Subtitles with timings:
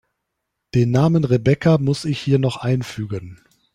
[0.73, 3.39] Den Namen Rebecca muss ich hier noch einfügen.